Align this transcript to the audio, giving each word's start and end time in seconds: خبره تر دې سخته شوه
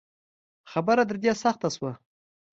خبره 0.71 1.03
تر 1.09 1.17
دې 1.23 1.31
سخته 1.43 1.67
شوه 1.75 1.91